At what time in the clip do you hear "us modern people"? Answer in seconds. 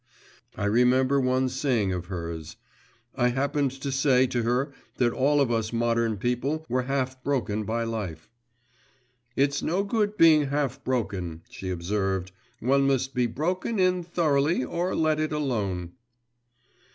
5.51-6.65